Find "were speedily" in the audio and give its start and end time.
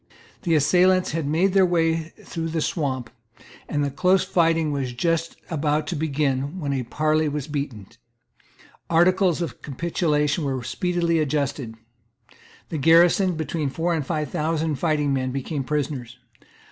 10.43-11.19